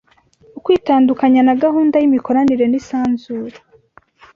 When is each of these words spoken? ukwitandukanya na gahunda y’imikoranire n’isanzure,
ukwitandukanya 0.57 1.41
na 1.47 1.55
gahunda 1.63 1.95
y’imikoranire 1.97 2.65
n’isanzure, 2.67 3.57